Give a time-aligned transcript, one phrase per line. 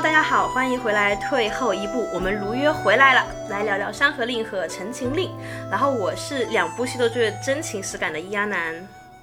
[0.00, 1.14] Hello，大家好，欢迎回来。
[1.16, 5.28] 退后一步，我们如约回来了，来聊聊《山河令》和《陈情令》。
[5.70, 8.74] 然后我是两部戏都最真情实感的伊阿南，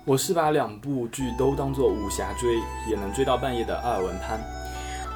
[0.06, 2.58] 我是把两部剧都当做武侠追，
[2.88, 4.40] 也能追到半夜的阿尔文潘。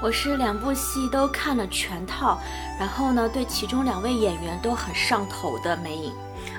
[0.01, 2.39] 我是两部戏都看了全套，
[2.79, 6.11] 然后呢，对其中两位演员都很上头的梅影。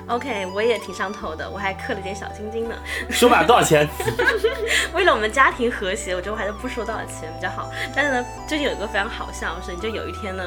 [0.07, 2.75] OK，我也挺上头的，我还刻了点小金金呢。
[3.09, 3.87] 说吧，多少钱？
[4.93, 7.71] 为了我们家庭和谐，我觉得我还是不说多少钱比较好。
[7.95, 10.43] 但是呢，最近有一个非常好笑的事，就有一天呢，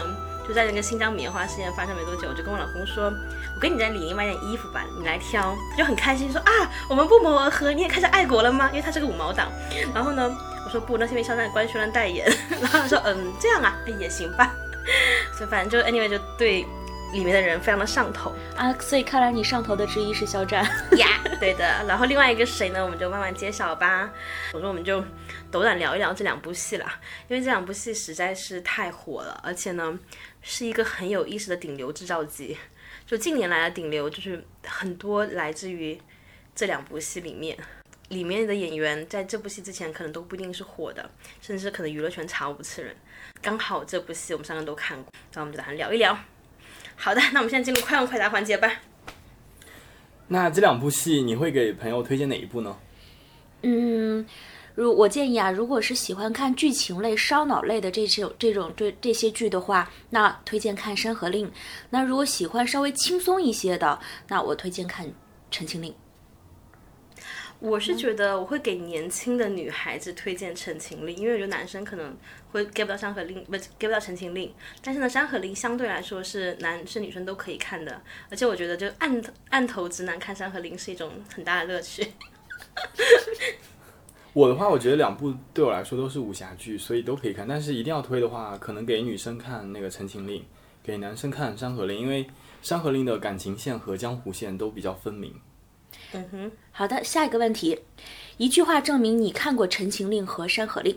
[0.46, 5.56] 就在那个新疆棉花事件发生没多久，我就跟我老公说，我跟你在李宁买点衣服吧，你来挑。
[5.70, 6.50] 他就很开心说啊，
[6.88, 8.68] 我们不谋而合，你也开始爱国了吗？
[8.70, 9.48] 因为他是个五毛党。
[9.94, 10.30] 然后呢，
[10.66, 12.26] 我说不，那是因为肖战官宣了代言。
[12.60, 14.52] 然后他说嗯，这样啊，哎也行吧。
[15.36, 16.64] 所以反正就 anyway 就对
[17.12, 18.32] 里面的人非常的上头。
[18.56, 20.64] 啊，所以看来你上头的之一是肖战。
[20.98, 21.06] 呀，
[21.40, 21.64] 对的。
[21.86, 22.84] 然后另外一个是谁呢？
[22.84, 24.10] 我们就慢慢揭晓吧。
[24.52, 25.02] 我说我们就
[25.50, 29.98] 斗胆聊一聊这两部戏啦，因为这两部戏实在是太火了，而且呢
[30.42, 32.56] 是一个很有意思的顶流制造机。
[33.06, 36.00] 就近年来的顶流，就是很多来自于
[36.54, 37.56] 这两部戏里面。
[38.08, 41.10] 里面的演员在这部戏之前可能都不一定是火的，
[41.40, 42.94] 甚至可能娱乐圈查无此人。
[43.42, 46.16] 刚好这部戏我们三个都看过，然后我们就打算聊一聊。
[46.96, 48.70] 好的，那我们现在进入快问快答环节吧。
[50.28, 52.76] 那这两部戏你会给朋友推荐哪一部呢？
[53.62, 54.26] 嗯，
[54.74, 61.46] 如我建议啊，如果是喜欢看剧情类、烧脑类的这种这种这这些剧的话，那推荐看《山河令》。
[61.90, 65.06] 那如果喜欢稍微轻松一些的，那我推荐看
[65.50, 65.92] 《陈情令》。
[67.58, 72.14] 我是觉得我会给年轻的女孩子推荐《陈情令》，因为我觉得男生可能
[72.50, 74.48] 会 get 不到《山河令》，不 get 不到《陈情令》。
[74.82, 77.98] 但是呢，《山河令》相对来说是男生女生都可以看的，
[78.30, 82.06] 而且我觉得就按按头直男看《山河令》是一种很大的乐趣。
[84.34, 87.48] 我的话，我觉得两部对我来说都是武侠剧，所以都可以看。
[87.48, 90.42] 但是一定要推的话，可能给女生看那个《陈情令》，
[90.82, 92.24] 给男生看《山河令》，因为
[92.60, 95.34] 《山河令》的感情线和江湖线都比较分明。
[96.12, 97.78] 嗯哼，好的，下一个问题，
[98.36, 100.94] 一句话证明你看过《陈情令》和《山河令》。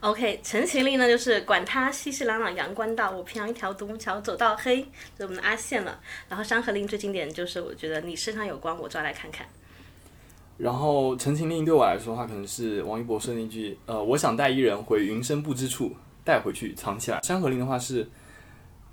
[0.00, 4.86] OK，《陈情令》呢就是管他熙熙攘攘阳关道，我偏要一条独木桥走到黑，就
[5.18, 6.00] 是我们的阿宪了。
[6.28, 9.46] 然后《山河令》最经典就是我觉得你身上有光，我抓来看看。
[10.56, 15.94] 然后《陈情令》对我来说的话，可能是王一博说的那句：“呃，我想带一人回云深不知处，
[16.24, 18.08] 带回去藏起来。”《山河令》的话是，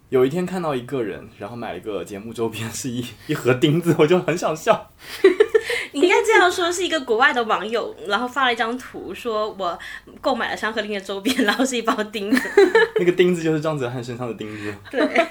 [0.09, 4.91] 有一天看到一个人，然后买了一个节目周边，是一 一盒钉子，我就很想笑。
[5.93, 9.77] 你应该这样说，是一个国外的网友，然后发了一张图，说我
[10.21, 12.49] 购买了《山河令》的周边，然后是一包钉子。
[12.99, 14.73] 那个钉子就是张哲瀚身上的钉子。
[14.91, 15.27] 对，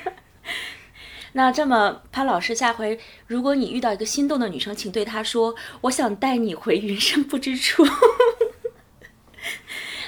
[1.32, 7.86] 那这么，潘老师，下回如果你遇到一个心动的女生，请对她说：“我想带你回云深不知处。”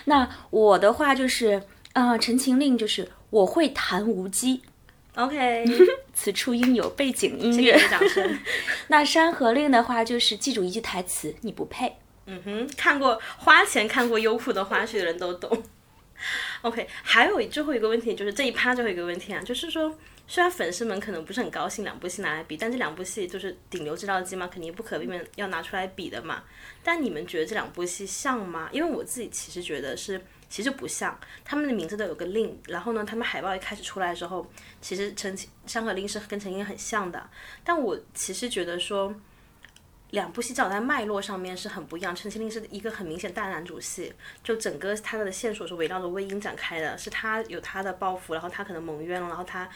[0.07, 1.63] 那我的话就是，
[1.93, 4.63] 啊、呃，《陈情令》就是我会弹无机
[5.15, 5.67] ，OK，
[6.15, 7.83] 此处应有背景音谢谢乐你。
[7.83, 8.39] 的掌声。
[8.89, 11.97] 那《山河令》的话就是记住一句台词：“你不配。
[12.25, 15.63] 嗯哼，看过花钱看过优酷的花絮的人都懂。
[16.63, 19.95] OK，还有最后一个问题就是这一趴最后一个问题啊，就是说，
[20.27, 26.43] 虽然粉丝们可能不是很高兴两部戏拿来比，但这两部戏就是顶流制造机嘛，肯定不可避免要拿出来比的嘛。
[26.83, 28.71] 但你们觉得这两部戏像吗？
[28.73, 30.21] 因为我自己其实觉得是，
[30.57, 31.15] 其实不像。
[31.45, 34.51] 他们的名字都有个令，然后呢，他们海报一开始出来的时候，
[34.81, 35.37] 其实陈
[35.67, 37.29] 山河令是跟陈情很像的。
[37.63, 39.15] 但我其实觉得说。
[40.11, 44.13] 两部戏至少在脉络上面是很不一样，《陈情令》是一个很明显大男主戏，
[44.43, 49.69] 就整个他的线索是围绕着魏婴展开的，是他有他的抱负，然后他可能蒙冤了，然后他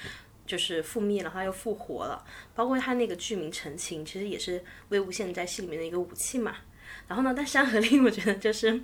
[0.47, 2.25] 就是覆灭了，然后他又复活了，
[2.55, 6.55] 包括他那个剧名《陈情》，其实也是魏无羡在戏里面的一个武器嘛。
[7.09, 8.81] 然后呢，但《山河令》我觉得就是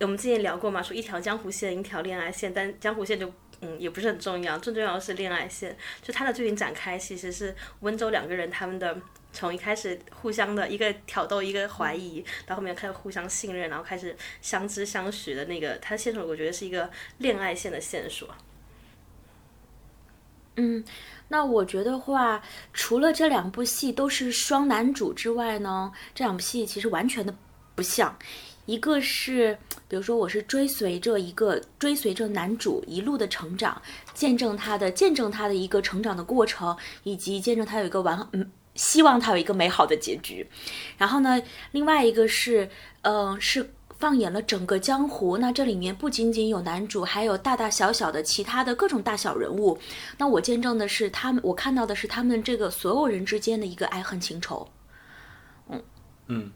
[0.00, 3.32] 我们之前聊过嘛，说一条江湖线，一条恋爱线，但江湖线就。
[3.62, 5.76] 嗯，也不是很重要，最重要的是恋爱线。
[6.00, 8.98] 就他的剧情展开，其实是温州两个人他们的
[9.34, 16.88] 从一开始互相的一个挑逗，一个怀疑，到后面开始互相信任，然后开始相知相许的那个，他的线索我觉得是一个
[17.18, 18.26] 恋爱线的线索。
[20.56, 20.82] 嗯，
[21.28, 22.42] 那我觉得话，
[22.72, 27.34] 除了这两部戏都是双男主之外呢，这两部戏其实完全的
[27.74, 28.18] 不像。
[28.70, 29.58] 一个是，
[29.88, 33.80] 比如说我是追随着一个追随着男主一路的成长，
[34.14, 40.46] 见证他的见证他的一个成长的过程，以及见证他有一个完嗯，希望他有一个美好的结局。
[40.96, 42.68] 然后呢，另外一个是，
[43.02, 43.68] 嗯、是。
[44.00, 49.78] 放眼了整个江湖，那这里面不仅仅有男主，还有大大小小的其他的各种大小人物。
[50.16, 54.66] 那我见证的是他们，我看到的是他们这个所有人之间的一个爱恨情仇。
[55.68, 55.82] 嗯
[56.28, 56.50] 嗯，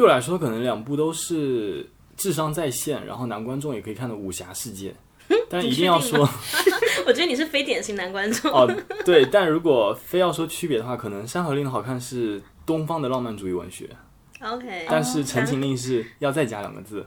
[0.00, 1.86] 对我来说，可能两部都是
[2.16, 4.94] 智商在线，然后男观众也可以看的武侠世界。
[5.50, 6.26] 但一定要说
[7.06, 8.50] 我觉得你是非典型男观众。
[8.50, 8.66] 哦，
[9.04, 13.90] 对，但如果非要说区别的话，可能《山河令》的好看是东方的浪漫主义文学
[14.42, 17.06] ，OK，但是《陈情令》是要再加两个字，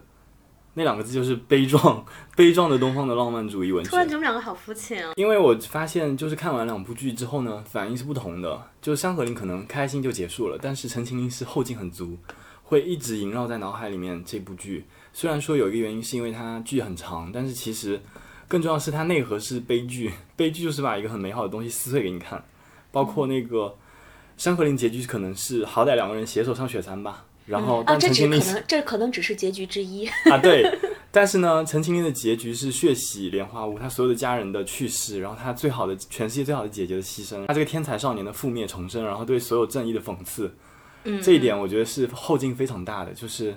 [0.76, 2.06] 那两个字就是悲壮，
[2.36, 3.98] 悲壮的东方的浪漫主义文学突。
[3.98, 5.14] 然觉得我们两个好肤浅哦。
[5.16, 8.62] 因为我发现，就是看完两部剧之后呢，反应是不同的。
[8.80, 12.18] 就是《山河令》可能开心就结束了，但是《陈情令》是后劲很足，
[12.64, 14.24] 会一直萦绕在脑海里面。
[14.26, 18.02] 这部剧虽然说有一个原因是因为它剧很长，但是其实
[18.48, 20.12] 更重要的是它内核是悲剧。
[20.36, 22.44] 悲剧就是把一个很美好的东西撕碎给你看，
[22.92, 23.66] 包括那个
[24.38, 27.26] 《山河令》结局可能是好歹两个人携手上雪山吧。
[27.46, 30.08] 然后，啊，但这陈情令是只可能这可能只是结局之一。
[30.32, 30.64] 啊，对。
[31.12, 40.52] 但是呢，《陈情令》的结局是血洗莲花坞，他所有的家人的去世，然后他最好的全世界最好的姐姐的牺牲，他这个天才少年的覆灭重生，然后对所有正义的讽刺，
[41.04, 43.56] 嗯，这一点我觉得是后劲非常大的，就是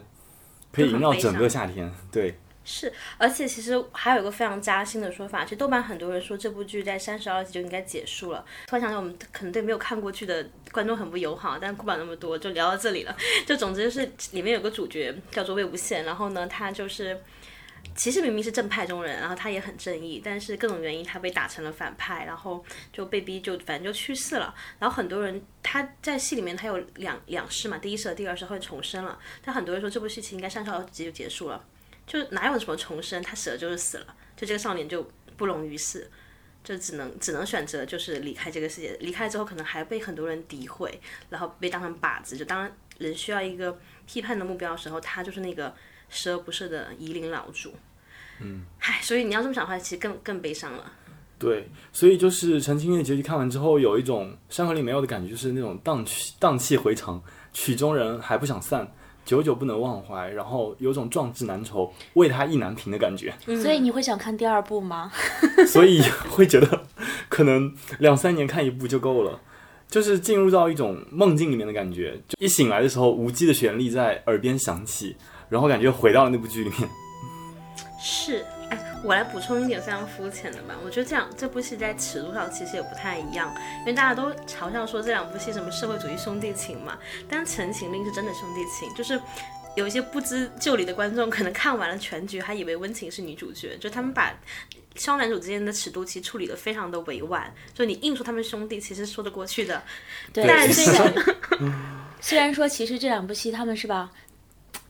[0.72, 1.92] 可以萦绕整个夏天。
[2.10, 8.44] 对，是，而且其实还有一个非常扎心的说法，其实豆瓣很多人说这部剧在三十二集就应该结束了。
[8.66, 13.16] 突然想想，我们可能对没有看过剧的观众很不友好，但不管那么多，就聊到这里了。
[13.46, 17.20] 就总之就是里面有个主角叫做魏无羡，然后呢，他就是。
[17.94, 24.54] 其实明明是正派中人，然后他也很正义，但是各种原因他被打成了反派，然后就被逼就反正就去世了。
[24.78, 31.64] 然后很多人他在戏里面他有两两世嘛，第一世和第二世会重生了，但很多人说这部戏其实应该三十二集就结束了。
[32.06, 36.08] 就哪有什么重生，他死了就是死了，就这个少年就不容于世，
[36.62, 41.00] 就只能只能选择就是离开这个世界，离开之后可能还被很多人诋毁，
[41.30, 45.74] 然后被当成靶子，就当人需要一个批判的目标的时候，他就是那个
[46.08, 47.72] 十恶不赦的夷陵老主。
[48.40, 50.92] 嗯，唉，所以你要这么想的话，其实更更悲伤了。
[51.38, 57.22] 对，所以就是《陈情令》的结局看完之后，有一种《山河令》没有的感觉，就是那种荡气荡气回肠，
[57.52, 58.90] 曲中人还不想散，
[59.24, 65.12] 久久不能忘怀，然后有种壮志难酬，为他意难平的感觉，所以你会想看第二部吗？
[65.66, 66.00] 所以
[66.30, 66.84] 会觉得
[67.28, 69.40] 可能两三年看一部就够了。
[69.88, 75.16] 就是进入到一种梦境里面的感觉，就一醒来的时候，无机的旋律在耳边响起，
[75.48, 76.88] 然后感觉回到了那部剧里面。
[77.98, 80.74] 是，哎，我来补充一点非常肤浅的吧。
[80.84, 86.96] 我觉得这样这部戏在尺度上其实也不太一样，因为大家都嘲笑说这两部戏什么社会主义兄弟情嘛，
[87.28, 89.20] 但《陈情令》是真的兄弟情，就是
[89.74, 94.32] 有一些不知就里的观众可能看完了全局，还以为温情是女主角，就他们把
[94.94, 99.82] 双男主之间的尺度其实处理的非常的委婉，就你硬说他们兄弟，其实说得过去的。
[100.32, 101.14] 对，但虽然
[102.20, 104.10] 虽然说其实这两部戏他们是吧，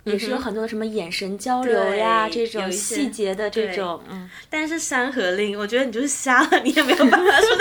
[0.07, 7.59] 也是有很多的什么眼神交流呀，对这种细节的这种，嗯，但是《山河令》，我觉得你就是瞎了，你也没有办法说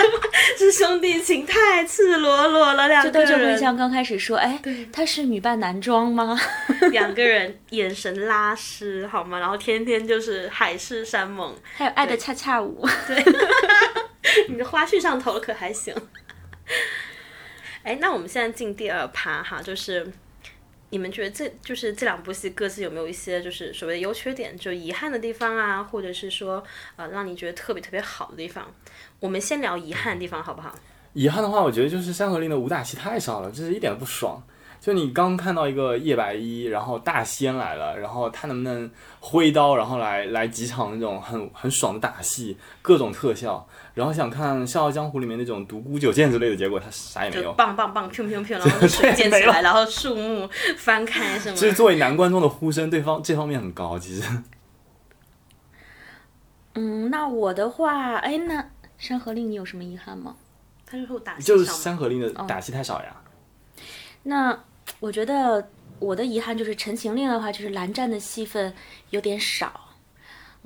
[0.56, 4.60] 是兄弟情，太赤裸裸了，两个人，像刚开始说，哎，
[4.92, 6.38] 他是女扮男装吗？
[6.92, 9.38] 两个人眼神拉丝，好吗？
[9.40, 13.24] 然后天天就是海誓山盟，还有爱的恰恰舞， 对
[14.48, 15.92] 你的花絮上头可还行。
[17.82, 20.06] 哎，那我们现在进第二趴哈，就是
[20.90, 26.62] 你们觉得这就是这两部戏各自有没有一些就是所谓的优缺点，就遗憾的地方啊，或者是说
[26.96, 28.66] 呃让你觉得特别特别好的地方？
[29.20, 30.74] 我们先聊遗憾的地方好不好？
[31.12, 34.42] 遗憾的话，我觉得就是《山河令》的武打戏太少了，这是一点都不爽。
[34.78, 38.88] 就你刚看到一个叶白衣，然后大仙来了，然后他能不能
[39.18, 43.66] 挥刀，然后来来几场那种很很爽的打戏，各种特效，
[43.96, 47.54] 然后想看《笑傲江湖》里面那种独孤九剑之类的，结果他啥也没有。
[47.54, 54.22] 棒棒棒，砰砰砰， 然后水溅起来，然后树木翻开什么就是作为男观众的呼声，对方这方面很高，其实。
[56.74, 58.60] 嗯，那我的话，哎，那
[58.98, 60.36] 《山河令》你有什么遗憾吗？
[60.84, 63.16] 他就会打就是《戏上嘛山河令》的打戏太少呀。
[64.24, 64.60] 那
[65.00, 68.74] 我觉得我的遗憾就是《陈情令》的话，就是蓝湛的戏份
[69.08, 69.85] 有点少。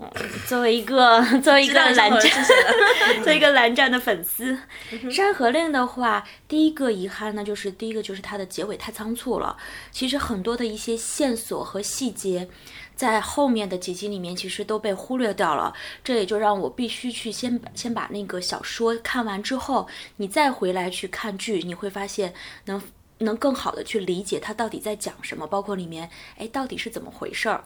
[0.00, 0.10] 嗯，
[0.48, 2.20] 作为一个 作为一个蓝湛
[3.22, 4.56] 作为一个蓝湛的粉丝，
[5.10, 9.56] 《山河令》的话，第一个遗憾呢，就是第一个就是它的结尾太仓促了。
[9.90, 12.48] 其实很多的一些线索和细节，
[12.94, 15.74] 在后面的几集里面其实都被忽略掉了。
[16.02, 22.32] 这也就让我必须去先把先把那个小说看完之后，你再回来去看剧，你会发现
[22.64, 22.80] 能
[23.18, 27.64] 能更好的去理解它到底在讲什么，包括里面哎到底是怎么回事儿，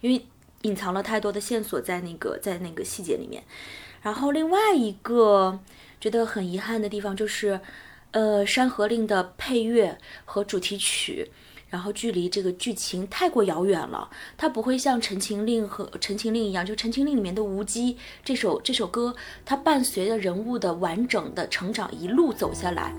[0.00, 0.24] 因为
[0.62, 3.44] 隐藏了太多的线索在那个在那个细节里面。
[4.02, 5.60] 然后另外一个
[6.00, 7.60] 觉得很遗憾的地方就是，
[8.10, 11.30] 呃，《山河令》的配乐和主题曲。
[11.72, 19.14] 然后距离这个剧情太过遥远了，它不会像《陈情令》和《陈情令》一样，就《陈情令》里面的《无羁》这首这首歌，
[19.46, 22.92] 它伴随着人物的完整的成长一路走下来，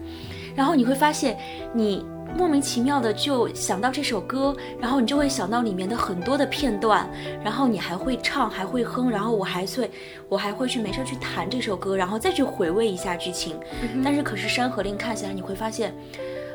[0.55, 1.37] 然后你会发现
[1.75, 2.03] 你。
[2.35, 7.07] 莫名其妙的就想到这首歌，然后你就会想到里面的很多的片段，
[7.43, 9.91] 然后你还会唱，还会哼，然后我还会，
[10.27, 13.55] 我还会去没事去弹这首歌，然后再去回味一下剧情。
[14.03, 15.93] 但是可是《山河令》看起来你会发现，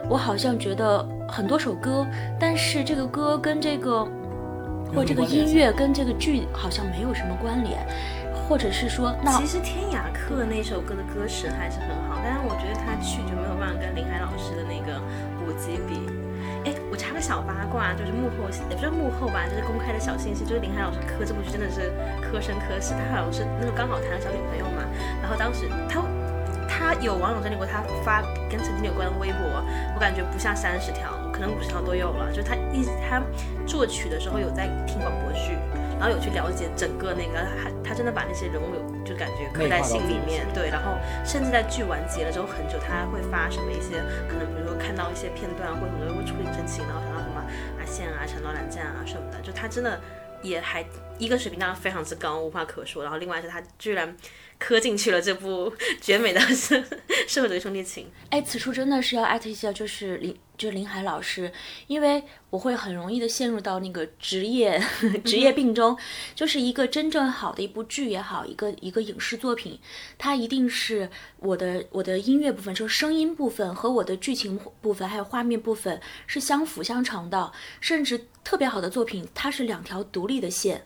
[0.09, 2.07] 我好像觉得很多首歌，
[2.39, 4.05] 但是这个歌跟这个，
[4.95, 7.79] 或这个音乐跟这个剧好像没有什么关联，
[8.35, 15.01] 或者是说，那其实《天涯客》那首歌的歌词还是很好，但是我觉得他去就没有办法跟林海老师的那个。
[15.59, 15.99] 几笔，
[16.67, 21.91] 哎，我插个小八卦，就是幕后也不知道幕后吧，就是公开的小信息，就是林海老师磕这部剧真的是
[22.23, 24.87] 磕生磕死，他好像是那时候刚好谈了小女朋友嘛，
[25.21, 25.99] 然后当时他
[26.79, 29.41] 他有网友整理过他发跟陈经有关的微博，
[29.95, 33.21] 我感觉不下三十条，可能五十条都有了，就他一他
[33.67, 35.59] 作曲的时候有在听广播剧。
[35.99, 40.71] 然后有去了解整个那个，他他真的把那些人物有就感觉刻在心里面，对。
[40.71, 40.93] 然后
[41.25, 47.43] 甚至在剧完结了之后很久，他会发什么一些可能，比如说看到一些片段，或者很多人会触景生情，然后想到什么
[47.81, 49.99] 阿宪啊、长刀蓝剑啊什么的，就他真的
[50.41, 50.87] 也还
[51.19, 53.03] 一个水平当然非常之高，无话可说。
[53.03, 54.17] 然后另外是他居然
[54.59, 56.83] 磕进去了这部绝美的社
[57.27, 58.11] 社会主义兄弟情。
[58.31, 60.37] 哎，此处真的是要艾特一下，就是林。
[60.59, 61.53] 就是林海老师，
[61.87, 64.83] 因为我会很容易的陷入到那个职业
[65.25, 65.97] 职业病中，
[66.35, 69.79] 就是一个真正好的一部剧也好，一个一个影视作品，
[70.19, 80.85] 它一定是我的我的音乐部分，就是声音部分和我的剧情部分还有画面部分是相辅相成的，甚至特别好的作品，它是两条独立的线。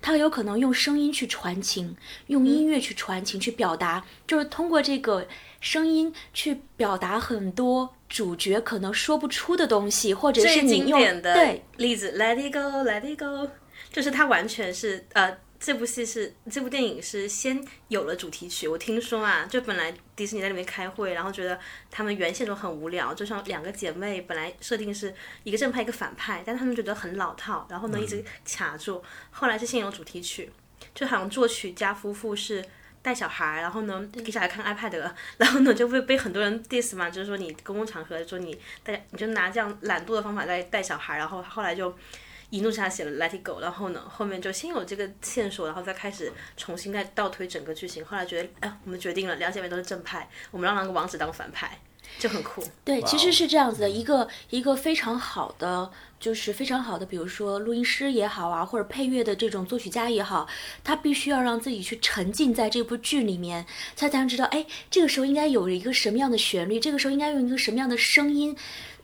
[0.00, 1.96] 他有可能用声音去传情，
[2.28, 5.26] 用音乐去传情，去表达，就是通过这个
[5.60, 13.50] 声音去表达很多主角可能说不出的东西，或者是你用对例子，Let it go，Let it go，
[13.92, 15.38] 就是他完全是呃。
[15.64, 21.58] 这部戏是这部电影是先有了主题曲，我听说啊，就本来迪士尼在里面开会，然后觉得
[21.90, 30.52] 他们原线都很无聊，就像两个姐妹本来设定是一个正派一个反派，但他们觉得很老套，然后呢一直卡住，后来是先有主题曲，
[30.94, 32.62] 就好像作曲家夫妇是
[33.00, 41.96] 带小孩，然后呢给小孩看 iPad，然后呢就会被很多人 diss 嘛，就是说你公共场合说你带你就拿这样懒惰的方法在带小孩，然后后来就。
[42.50, 48.04] 一怒之下写了 Let It Go，然后呢，后面就先有这个线索，然后再开始重新再倒推整个剧情。
[48.04, 51.78] 后来觉得，哎，我们决定了，两姐妹都是正派，我们让那个王子当反派，
[52.18, 52.62] 就很酷。
[52.84, 60.46] 对，其实是这样子的，一个一个非常好的，就是非常好的，比如说录音师也好啊，或者配乐的这种作曲家也好，
[60.82, 63.64] 他必须要让自己去沉浸在这部剧里面，
[63.96, 68.56] 他才能知道，哎，这个时候应该有一个什么样的旋律，这个时候应该用一个什么样的声音。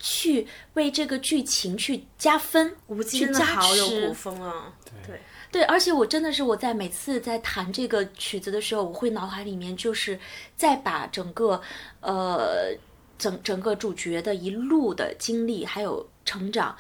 [0.02, 2.74] 去为这个剧情去加分，
[3.06, 3.86] 真的好有。
[4.08, 4.72] 古风啊，
[5.06, 5.20] 对
[5.52, 10.18] 对，而且我真的是我在每次在弹这个曲子的时候，我会脑海里面就是
[10.56, 11.60] 再把整个
[12.00, 12.74] 呃
[13.20, 16.74] 整整个主角的一路的经历还有成长。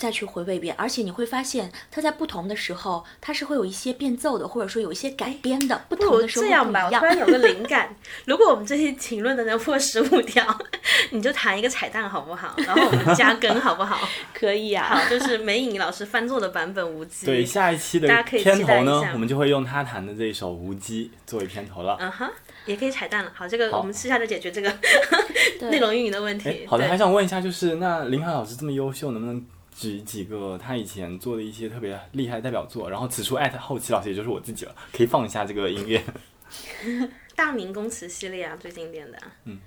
[0.00, 5.78] 再去回味一遍，而且你会发现，它在不同的时候，它是会有一些变奏的，或者说有一些改编的。
[5.90, 10.42] 不同的时候这样吧，我突然有个灵感， 如果我们这些评论的能破十五条，
[11.12, 12.54] 你就弹一个彩蛋好不好？
[12.56, 14.08] 然后我们加更好不好？
[14.32, 14.86] 可以啊。
[14.88, 17.24] 好，就是梅影老师翻做的版本《无极》。
[17.26, 21.98] 对，下一期的片头呢，我们就会用他弹的这一首《无极》作为片头了。
[22.00, 22.30] 嗯哼，
[22.64, 23.30] 也可以彩蛋了。
[23.34, 24.74] 好，这个我们私下就解决这个
[25.68, 26.64] 内容运营的问题。
[26.66, 29.44] 好的，还想问一下，就是那林海老师这么优秀，能不能？
[29.80, 36.04] 举几个他以前做的一些特别厉害的代表作，然后此处艾特后期老师，也就是我自己了，可以放一下这个音乐。
[37.34, 39.18] 大明宫词系列啊，最经典的。
[39.46, 39.58] 嗯，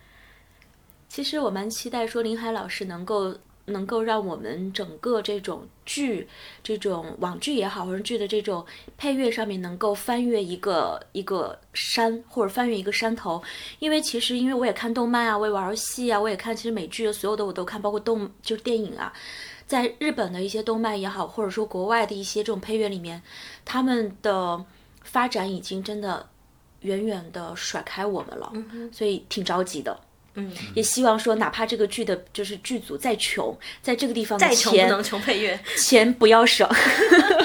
[1.10, 6.28] 其实我蛮期待说林海老师能够能够让我们整个这种剧，
[6.62, 8.64] 这种网剧也好，或者剧的这种
[8.96, 13.42] 配乐上面能够翻越一个一个山，或者翻越一个山头。
[13.80, 19.12] 因为其实因为我也看动漫啊，我也玩游戏啊，我也看其实美剧所有的我都看，包括动就是电影啊。
[19.66, 23.22] 在日本的一些动漫也好，或者说国外的一些这种配乐里面，
[23.64, 24.64] 他们的
[25.04, 26.28] 发展已经真的
[26.82, 28.52] 远远的甩开我们了，
[28.92, 30.00] 所以挺着急的。
[30.36, 36.68] 嗯，也希望说，哪怕这个剧的就是剧组再穷，在这个地方再穷不能穷配乐，钱不要省。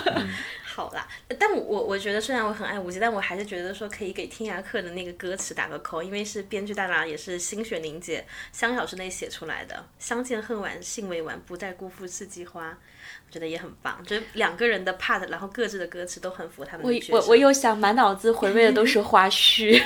[0.79, 1.05] 好啦，
[1.41, 9.85] 但我我觉得虽然我很爱无极，但我还是觉得说可以给天涯客的那个歌词打个扣，因为是编剧大佬也是心血凝结，香小时内写出来的。
[9.99, 14.01] 相见恨晚，信未晚，不再辜负四季花，我觉得也很棒。
[14.07, 19.83] 就是两个人的 part，然后各自的歌词都很符合他们的我我我又想满脑子回味的都是花絮。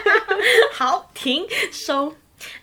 [0.74, 2.14] 好，停收。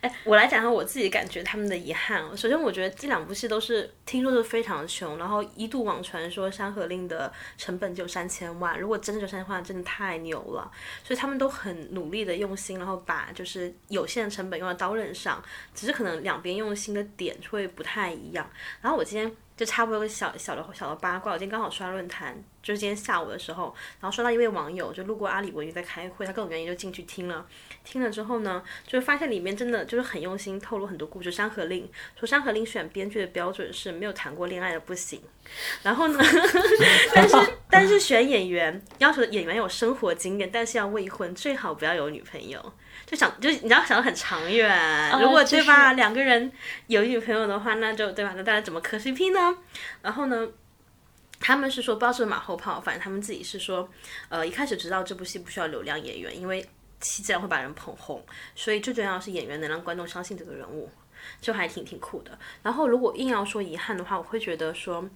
[0.02, 2.22] 哎，我来讲下我自己感觉他们的遗憾。
[2.38, 10.72] 首先，我觉得这两部戏都是听说是非常穷，然后一度网传说《山河令》的成本就三千万，如果真的就三千万，真的太牛了。
[11.04, 18.50] 所以他们都很努力的用心，然后把就是有限的成本用在刀刃上，只是可能两边用心的点会不太一样。
[18.82, 19.32] 然后我今天。
[19.56, 23.66] 就差不多个小小的小的八卦，我今天刚好刷论坛，就是今天下午的时候，
[24.00, 27.46] 然后刷到一位网友就路过阿里文娱在开会，他各种原因就进去听了，
[27.84, 31.32] 听了之后呢，就是发现里面真的就是很用心透露很多故事。
[31.32, 35.22] 山河令说山河令选编剧的标准是没有谈过恋爱的不行，
[35.82, 36.20] 然后呢，
[37.14, 37.36] 但是
[37.70, 42.74] 但是选演员要求演员有生活经验，但是要未婚，最好不要有女朋友。
[43.06, 45.12] 就想，就你要想的很长远。
[45.20, 46.52] 如果对吧，两个人
[46.88, 48.34] 有女朋友的话，那就对吧？
[48.38, 49.58] 那大家怎么磕 CP 呢？
[50.02, 50.48] 然后呢，
[51.40, 53.90] 他们是说不知道是马后炮，反正他们自己是说，
[54.30, 56.66] 呃，一开始知道这部戏不需要流量演员，因为
[57.04, 60.90] 戏自然会把人捧红，所以最重要是演员能让观众相信这个人物，
[61.40, 62.40] 就还挺挺酷的。
[62.64, 65.04] 然后如果硬要说遗憾的话，我会觉得说《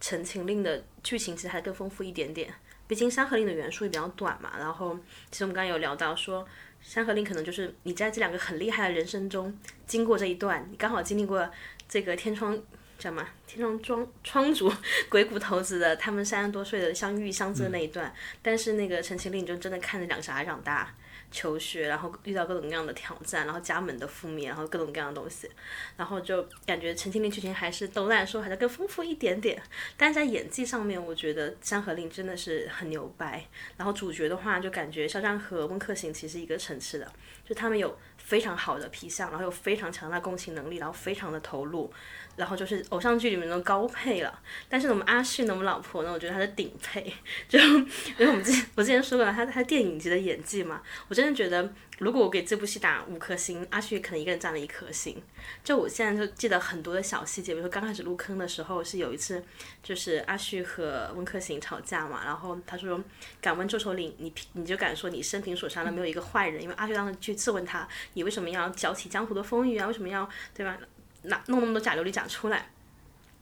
[0.00, 2.54] 陈情令》的剧情其实还更丰富一点点，
[2.86, 4.52] 毕竟《山河令》的元素也比较短嘛。
[4.58, 4.96] 然后
[5.30, 6.46] 其实我们刚刚有聊到说。
[6.84, 9.56] 山河令可能就是你在这两个很厉害的人生中
[9.86, 11.48] 经过这一段，你刚好经历过
[11.88, 12.60] 这个天窗
[12.98, 13.24] 叫什么？
[13.46, 14.68] 天窗庄窗主
[15.08, 20.92] 鬼谷头子的他们三十多岁的相遇相知的那一段，但是那个陈情令就真的看着两个小孩长大。
[21.32, 25.50] 求学，然后遇到各种各样的挑战，然后家门的覆灭，然后各种各样的东西，
[25.96, 29.60] 然后就感觉陈情令剧情还是都来说还是更丰富一点点，
[29.96, 33.44] 但是在演技上面，我觉得《山河令》真的是很牛掰。
[33.76, 37.12] 然后主角的话，就感觉肖战和温客行其实一个层次的，
[37.44, 41.92] 就他们有非常好的皮相，然后有非常强大共情能力，然后非常的投入。
[42.36, 47.12] 然后就是偶像剧里面的高配了，但是我们阿旭呢，我们老婆呢，我觉得她是顶配，
[47.48, 47.86] 就因
[48.18, 51.72] 为我们之前我之前说过了，她她 电影级的演技嘛，我真的觉得。
[51.98, 55.22] 如果我给这部戏打五颗星，阿旭可能一个人占了一颗星。
[55.62, 59.40] 就我现在就记得很多的小细节，比如说刚开始入坑的时候，是有一次
[59.84, 63.00] 就是阿旭和温客行吵架嘛，然后他说
[63.40, 66.60] 敢问周首领，你你就敢说你生平所杀的没有一个坏人？
[66.60, 69.86] 因为阿旭当时去质问他，你为什么要搅起江湖的风雨啊？
[69.86, 70.76] 为什么要对吧？
[71.22, 72.70] 拿弄那么多假琉璃甲出来？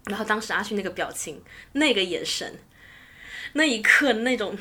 [0.04, 2.58] 然后当时阿旭那个表情，那个眼神，
[3.52, 4.56] 那一刻那种。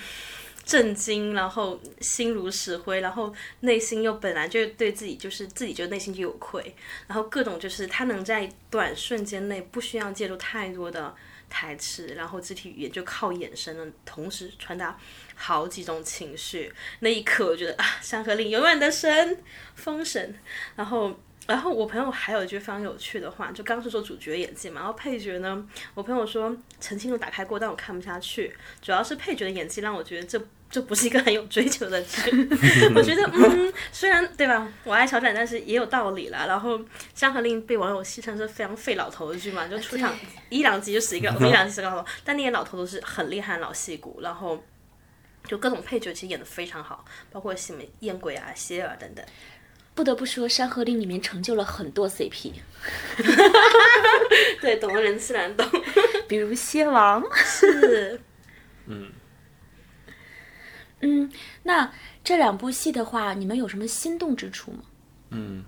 [0.65, 6.75] 震惊，然后心如死灰，然后内心又本来就对自己就是自己就内心就有愧，
[7.08, 11.15] 然后各种就是他能在短瞬间内不需要借助太多的
[11.49, 14.95] 台词，然后肢体语言就靠眼神的同时传达
[15.34, 16.71] 好几种情绪。
[16.99, 20.38] 那一刻我觉得啊，山河令永远的神，封神。
[20.75, 30.41] 然后，然后我朋友还有一句非常有趣的话，就刚是说主角演技嘛，然后配角呢，我朋友说曾经都打开过，但我看不下去，主要是配角的演技让我觉得这。
[30.71, 32.29] 这不是一个很有追求的剧，
[32.93, 36.45] 我觉得，嗯，虽然对吧，我爱小展，但是也有道理啦。
[36.45, 36.77] 然后
[37.15, 40.15] 《山河令》被网友戏称是非常废老头的剧嘛，就出场
[40.49, 44.63] 一两集就死一个，一两集死个老头，但那些老头都是很厉害的老戏骨，然后
[45.45, 49.25] 就各种配角其实演的非常好，包括什么燕鬼啊、谢尔等等。
[49.99, 52.53] 不得不说，《山河令》里面成就了很多 CP，
[54.62, 55.69] 对，懂的人自然懂，
[56.25, 58.17] 比如蝎王是，
[58.85, 59.12] 嗯。
[61.01, 61.29] 嗯，
[61.63, 61.91] 那
[62.23, 64.79] 这两部戏的话，你们有什么心动之处吗？
[65.31, 65.65] 嗯，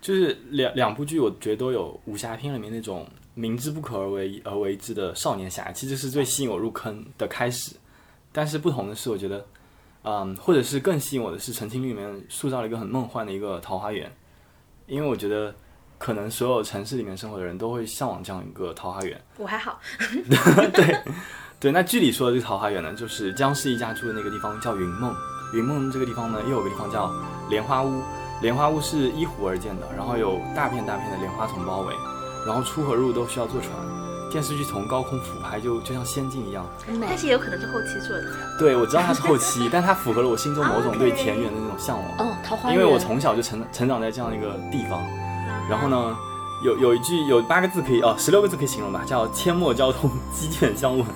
[0.00, 7.76] 就是两两部剧，我觉得都有武侠片里面那种明知不可而为而为之的少年侠气，这是最吸引我入坑的开始。
[8.32, 9.46] 但是不同的是，我觉得，
[10.06, 14.10] 嗯，或者是更吸引我的是《陈情令》里面塑造了一个很梦幻的一个桃花源，
[14.86, 15.54] 因为我觉得
[15.98, 19.20] 可能所有城市里面生活的人都会向往这样一个桃花源。
[19.36, 19.80] 我还好，
[20.72, 20.98] 对。
[21.58, 25.12] 对，那剧里说的这个桃花源呢，就是姜氏一家住的那个地方叫云梦。
[25.54, 27.10] 云梦这个地方呢，又有个地方叫
[27.48, 28.02] 莲花坞。
[28.42, 31.94] 莲花坞是依湖而建的，然后有大片大片的莲花丛包围，
[32.46, 33.72] 然后出和入都需要坐船。
[34.36, 36.62] 电视剧从高空俯拍，就就像仙境一样。
[37.00, 38.24] 但是也有可能是后期做的。
[38.58, 42.06] 对，我知道它是后期，但它符合了我心中某种对田园的那种向往。
[42.18, 42.78] 哦，桃花源。
[42.78, 45.00] 因为我从小就成成长在这样一个地方，
[45.70, 46.14] 然后呢，
[46.62, 51.06] 有有一句有八个字可以哦，十六个字可以形容吧，叫阡陌交通，鸡犬相闻。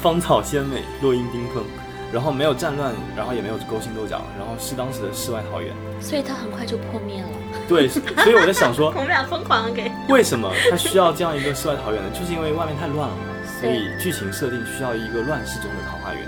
[0.00, 1.64] 芳草鲜美，落英缤纷，
[2.12, 7.28] 然后没有战乱，然后也没有勾心斗角，然后是当时的世外桃源，所以它很快就破灭了。
[7.68, 12.10] 对，所以我在想说， 我们俩疯狂给为什么他需要这样一个世外桃源呢？
[12.12, 13.22] 就是因为外面太乱了嘛，
[13.60, 16.22] 所以剧情设定需要一个乱世中的桃花源。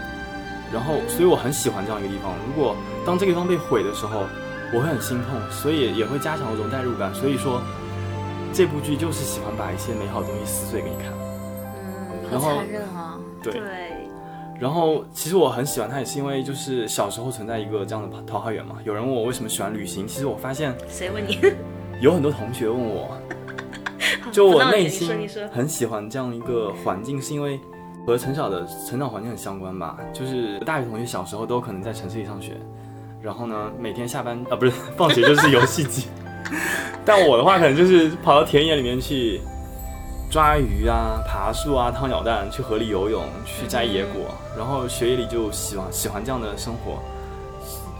[0.73, 2.33] 然后，所以我很喜欢这样一个地方。
[2.47, 4.25] 如果当这个地方被毁的时候，
[4.73, 7.13] 我会很心痛，所以也会加强一种代入感。
[7.13, 7.61] 所以说，
[8.55, 11.13] 这部剧就是喜欢把一些美好的东西撕碎给你看。
[12.33, 13.19] 嗯，好残忍啊。
[13.43, 13.61] 对，
[14.63, 18.77] 然后其实我很喜欢它，也是因为就是小时候存在一个这样的桃花源嘛。
[18.85, 21.37] 有人问我为什么喜欢旅行，其实我发现谁问你？
[22.01, 23.19] 有很多同学问我，
[24.31, 27.59] 就我内心很喜欢这样一个环境，是因为
[28.07, 29.99] 和从小的成长环境很相关吧。
[30.13, 32.53] 就是大学同学小时候都可能在城市里上学，
[33.21, 36.07] 然后呢，每天下班啊不是放学就是游戏机，
[37.05, 39.41] 但我的话可能就是跑到田野里面去
[40.33, 47.03] 抓鱼啊、爬树啊、掏鸟蛋、去河里游泳、去摘野果，然后学业里就喜欢喜欢这样的生活。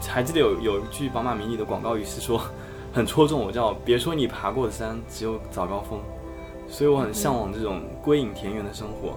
[0.09, 2.41] 还记得有有一句宝马迷你的广告语是说，
[2.91, 5.99] 很戳中我，叫“别说你爬过的山，只有早高峰”，
[6.67, 9.15] 所以我很向往这种归隐田园的生活。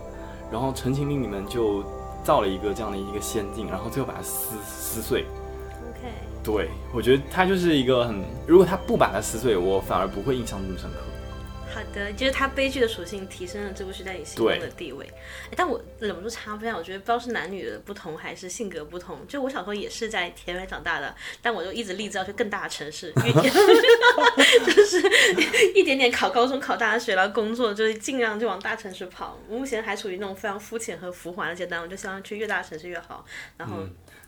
[0.53, 1.83] 然后《陈情令》里面就
[2.23, 5.25] 造了一个这样的一个仙境，然后最后把它撕撕碎。
[5.89, 6.13] OK，
[6.45, 10.97] 对，我觉得它就是一个很，如果他不把它撕碎，我反而不会印象这么深刻。
[11.77, 15.07] 好的，就是它悲剧的属性提升了这部剧在你心中的地位。
[15.55, 19.19] 但我忍不住插播一下，我觉得不知道是男女的不同还是性格不同。
[19.29, 23.13] 就我小时候也是在田园长大的，但我就一直立志要去更大的城市，
[24.75, 25.03] 就是
[25.75, 29.39] 一点点考高中、考大学，然后工作，就是尽量就往大城市跑。
[29.47, 33.23] 我目前还处于那种非常肤浅和浮华的阶段，我就希望去越大城市越好。
[33.59, 33.77] 然后，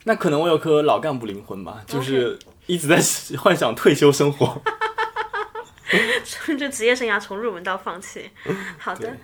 [0.03, 3.01] 那可能我有颗老干部灵魂吧，就是一直在
[3.39, 4.61] 幻想退休生活。
[6.23, 8.29] 顺着职业生涯从入门到放弃。
[8.77, 9.17] 好的对。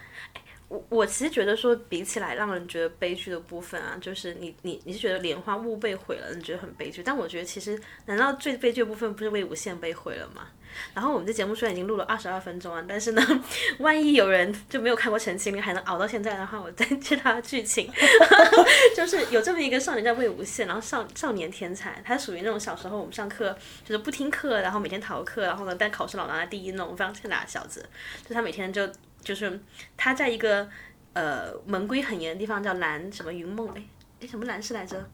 [0.67, 7.03] 我我其实觉得说，比起来让人觉得悲剧的部分啊，就是你你你是觉得莲花坞被毁了，你觉得很悲剧。
[7.03, 10.47] 但我觉得其实，难道最悲剧的部分不是魏无羡被毁了吗？
[10.93, 13.43] 然后我们这节目虽然已经录了二十二分钟啊，但是呢，
[13.79, 17.91] 万一有人就没有看过《陈情令》还能熬到现在的话，我再介绍它的剧情。
[18.95, 27.85] 就是有这么一个少年叫魏无羡，然后少少年天才，他属于那种小时候我们上课就是不听课，然后每天逃课，然后呢但考试老拿第一那种非常欠打的小子。
[28.27, 28.89] 就他每天就
[29.21, 29.59] 就是
[29.97, 30.67] 他在一个
[31.13, 33.83] 呃门规很严的地方叫蓝什么云梦哎
[34.21, 35.09] 哎什么蓝氏来着？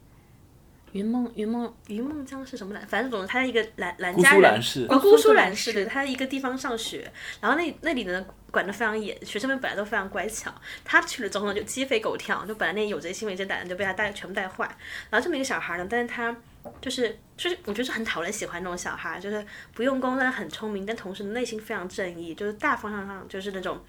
[0.91, 2.85] 云梦云梦云梦江是什么蓝？
[2.87, 14.65] 反正总之他在一个兰兰家人苏蓝氏哦，姑苏蓝氏，氏对，他在一个地方上学，然后那那里呢管得非常严，学生们本来都非常乖巧，他去了之后呢就鸡飞狗跳，就本来那有贼心没贼胆的就被他带全部带坏，
[15.09, 16.35] 然后这么一个小孩呢，但是他
[16.79, 23.79] 就是就是我觉得是很讨人喜欢那种小孩，就是不用功但是很聪明，但同时内心非常正义，就是大方向上就是那种。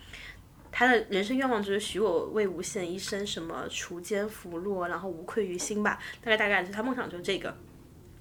[0.73, 7.55] 他的人生愿望就是许我魏无羡一生什么锄奸扶弱，然后无愧于心吧，大概大概就他梦想就是这个。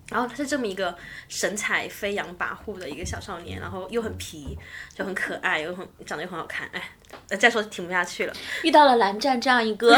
[0.10, 0.94] 然后他是这么一个
[1.30, 4.58] 神采飞扬跋扈的一个小少年，然后又很皮，
[4.94, 6.92] 就很可爱，又很长得又很好看，哎，
[7.30, 8.34] 呃再说挺不下去了。
[8.64, 9.98] 遇到了蓝湛这样一个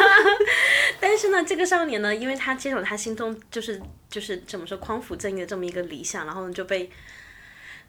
[0.98, 6.90] 但是呢，这个少年呢，因为他接受他心中就是就是怎么说匡扶正义的这么一个理想，然后呢就被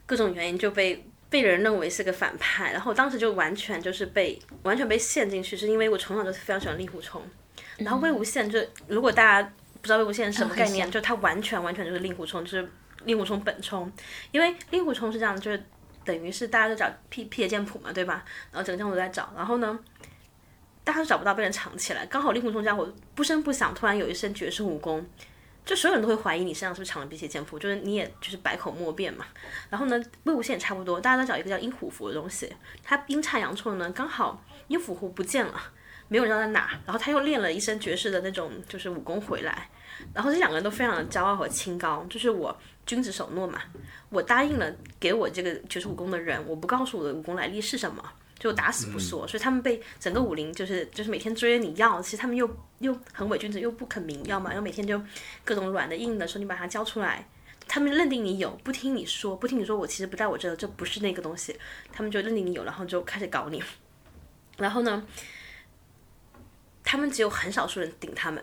[0.05, 7.21] 各种原因就被被人认为是个反派，然后当时就完全就是被完全被陷进去，是因为我从小就是非常喜欢令狐冲，
[7.77, 12.69] 然后魏无羡就如果大家不知道魏无羡是什么概念，嗯就他完全完全就是令狐冲，就是
[13.03, 13.91] 令狐冲本冲，
[14.31, 15.63] 因为令狐冲是这样，就是
[16.05, 18.23] 等于是大家都找辟辟邪剑谱嘛，对吧？
[18.51, 19.77] 然后整个江湖都在找，然后呢，
[20.83, 22.05] 大家都找不到，被人藏起来。
[22.05, 25.05] 刚好令狐冲家伙不声不响，突然有一身绝世武功，
[25.67, 29.25] 就所有人都会怀疑你身上是不是藏了辟邪剑谱，就是你也就是百口莫辩嘛。
[29.69, 32.51] 然后呢，魏无羡也差不多，大家都找一个叫阴虎符的东西，
[32.81, 35.61] 他阴差阳错呢，刚好阴虎符不见了。
[36.07, 39.69] 没有人知道在哪，然后他又练了一身绝世的那种就是武功回来，
[40.13, 43.59] 然后这两个人都非常的骄傲和清高，就是我君子守诺嘛，
[44.07, 48.01] 我答应了给我这个绝世武功的人，我不告诉我的武功来历是什么，
[48.39, 55.01] 就打死不说，所以他们被整个武林就是就是每天追着你要，其实他们又又很伪君子，又不肯明要嘛，然后每天就
[55.43, 57.27] 各种软的硬的说你把它交出来。
[57.67, 61.53] 他们认定你有，不听你说，不听你说，我其实不在我这，这不是那个东西，
[61.91, 63.61] 他们就认定你有，然后就开始搞你。
[64.57, 65.05] 然后呢，
[66.83, 68.41] 他们只有很少数人顶他们。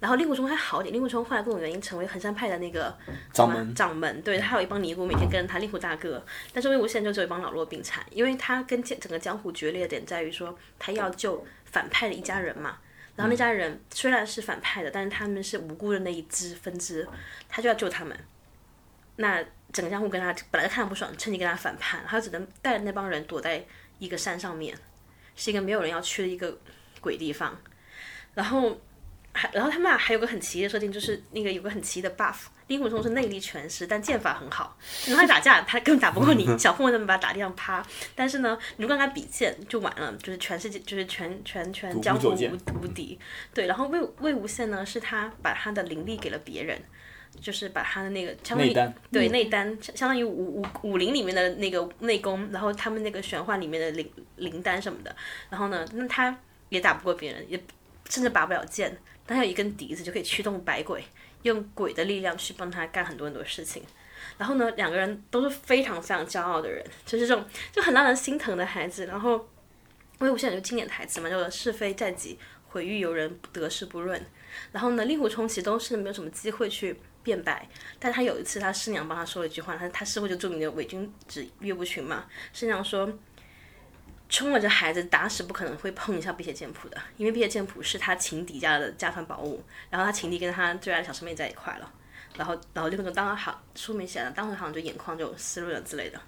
[0.00, 2.96] 然后令狐冲还好点，令狐冲后来各种原因成为衡山派的那个
[3.32, 6.24] 掌门掌门，对他有一帮尼姑每天跟着他，令狐大哥。
[6.52, 12.78] 但是魏无羡就只有一帮老弱病残，因为他跟江整个江湖决裂的点在于说，他要救反派的一家人嘛。
[13.16, 17.04] 然后那家人虽然是反派的，但是他们是无辜的那一支分支，
[17.48, 18.16] 他就要救他们。
[19.16, 23.66] 那整个江湖跟他本来就看他不爽，趁机跟他反叛，他就只能带着那帮人躲在
[23.98, 24.78] 一个山上面，
[25.34, 26.56] 是一个没有人要去的一个
[27.00, 27.60] 鬼地方。
[28.34, 28.80] 然后
[29.38, 32.34] 还然后他们俩还有个很奇异的设定，就是那个有个很奇异的 buff，
[32.66, 34.76] 令狐冲是内力全失，但剑法很好。
[35.06, 37.82] 你跟他打架，他根本打不过你， 小混混他们把他打地上趴。
[38.14, 43.18] 但是呢，你跟他比剑，就完了，就是全世界就是全全全江湖无无敌。
[43.54, 46.80] 对，然后魏魏无羡呢，是他把他的灵力给了别人。
[47.42, 48.74] 就是把他的那个相当于
[49.12, 55.14] 对内丹，相当于武武武林里面的那个内功，然后他们那个玄幻里面的灵灵丹什么的，
[55.50, 56.36] 然后呢，那他
[56.70, 57.62] 也打不过别人，也
[58.08, 61.04] 甚至拔不了剑，但他有一根笛子就可以驱动百鬼，
[61.42, 63.82] 用鬼的力量去帮他干很多很多事情。
[64.36, 69.06] 然后呢，两个人都是非常非常骄傲的人，就是这种就很让人心疼的孩子。
[69.06, 69.48] 然后
[70.18, 72.38] 魏无羡有个经典台词嘛，叫做“是非在己，
[72.68, 74.24] 毁誉由人，得失不论”。
[74.72, 83.12] 然后呢，令狐冲其实都是没有什么机会去辩白，但他有一次他师娘帮他说了一句话，他他师傅就著名的伪君子岳不群嘛，师娘说。
[84.28, 91.92] 冲了这孩子打死不可能会碰一下辟邪剑谱的，因为辟邪剑谱是他情敌家的家传宝物，然后他情敌跟他最爱的小师妹在一块了，
[92.36, 96.20] 然后然后令狐冲当然好书没写了，当时好像就眼眶就湿润了之类的，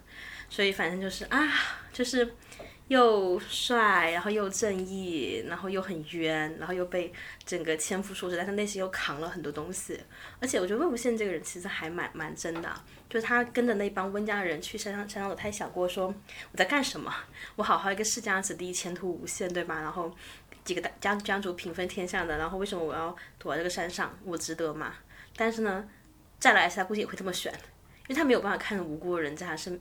[0.48, 1.52] 所以反正就是啊，
[1.92, 2.34] 就是
[2.90, 7.12] 又帅，然后又正义，然后又很冤，然后又被
[7.44, 9.96] 整个千夫所指，但是内心又扛了很多东西，
[10.40, 12.68] 而且我觉得魏无羡这个人其实还蛮蛮真的。
[13.08, 16.12] 就是他跟着那帮温家的人去山上山上走，他也想过说
[16.50, 17.14] 我在干什么？
[17.54, 19.80] 我好好一个世家子弟，前途无限，对吧？
[19.80, 20.12] 然后
[20.64, 24.18] 几个大家家族平分天下的，然后为什么我要躲在这个山上？
[24.24, 24.94] 我值得吗？
[25.36, 25.88] 但是呢，
[26.40, 27.52] 再来一次他估计也会这么选，
[28.08, 29.80] 因为他没有办法看无辜的人在他身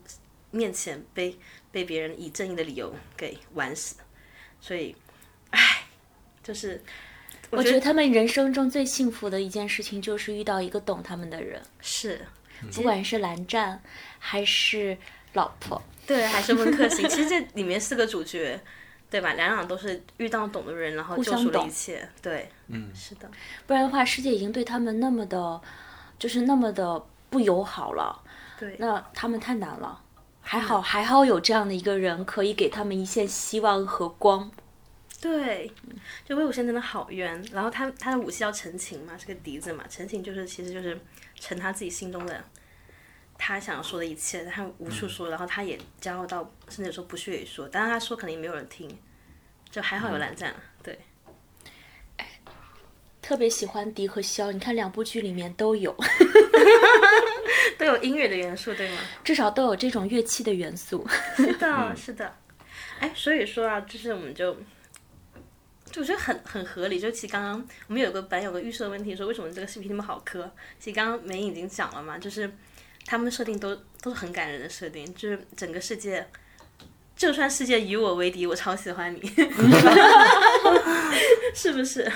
[0.52, 1.38] 面前被
[1.72, 3.96] 被别人以正义的理由给玩死，
[4.60, 4.96] 所以，
[5.52, 5.84] 唉，
[6.44, 6.84] 就是
[7.50, 12.20] 我觉得他们人生中最幸福的一件事情就是遇到一个懂他们的人，是。
[12.74, 13.82] 不管是蓝湛
[14.18, 14.98] 还是
[15.32, 18.60] 老婆，对，还是温客行， 其实这里面四个主角，
[19.10, 19.32] 对吧？
[19.36, 22.06] 两两都是遇到懂的人，然后救赎了一切。
[22.22, 23.32] 对，嗯，是的。
[23.66, 25.62] 不然的话，世界已经对他们那么的，
[26.20, 28.22] 就是那么的不友好了。
[28.60, 29.98] 对，那他们太难了。
[30.52, 34.50] 还好，还好有这样的一个人，可以给他们一线希望和光。
[35.22, 35.72] 对，
[36.26, 37.40] 就魏无羡真的好冤。
[37.52, 39.84] 然后他他的武器叫陈情嘛，是个笛子嘛。
[39.88, 41.00] 陈情就是其实就是
[41.36, 42.44] 陈他自己心中的，
[43.38, 47.70] 他想要说的一切，他无处说，然后他也骄傲到甚至有时候不屑于说。
[47.72, 48.90] 但是他说肯定也没有人听，
[49.70, 50.52] 就还好有蓝湛。
[50.82, 50.98] 对，
[53.22, 55.96] 特别喜欢笛和箫，你看两部剧里面都有，
[57.78, 58.98] 都有音乐的元素，对吗？
[59.24, 61.08] 至少都有这种乐器的元素。
[61.36, 62.36] 是的，是的。
[63.00, 64.56] 哎，所以说啊，就是我们就。
[65.92, 70.48] 就我觉得很很合理，就其实刚刚我们有个本有个预设问题，说为什么这个视频那么好磕？
[70.80, 72.48] 其实刚刚梅已经讲了嘛，就是
[73.08, 76.28] 他们设定都都是很感人的设定，就是整个世界，
[77.16, 79.20] 就算世界与我为敌，我超喜欢你，
[81.56, 82.08] 是不是？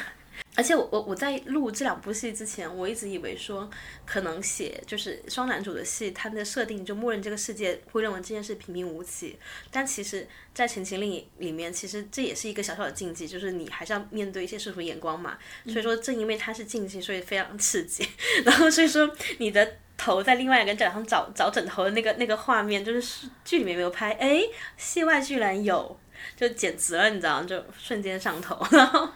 [0.56, 3.68] 而且我我我在录这两部戏之前，我一直以为说
[4.06, 9.38] 可能写就是双男主的戏，他的设定就默认这个世界会认为这件事平平无奇。
[9.72, 15.38] 但其实，在《陈情令》里面，其实这也是一个小小的禁忌，就是你还是要面对一些世俗眼光嘛。
[15.66, 18.08] 所以说，正因为它是禁忌，所以非常刺激。
[18.46, 24.44] 然后所以说，你的头在另外一个人脚上找找枕头的那个那个画面，就是剧里面没有拍，哎，
[24.78, 26.00] 戏外居然有，
[26.36, 27.48] 就简直了，你知道吗？
[27.48, 29.10] 就瞬间上头， 然后。